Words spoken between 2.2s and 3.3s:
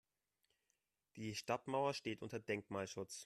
unter Denkmalschutz.